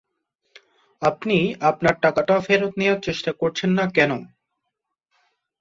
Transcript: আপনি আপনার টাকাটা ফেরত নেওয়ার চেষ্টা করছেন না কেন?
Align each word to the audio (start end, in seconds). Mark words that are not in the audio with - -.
আপনি 1.01 1.37
আপনার 1.69 1.95
টাকাটা 2.03 2.35
ফেরত 2.39 2.73
নেওয়ার 2.79 2.99
চেষ্টা 3.01 3.31
করছেন 3.41 3.69
না 3.77 3.85
কেন? 3.95 4.11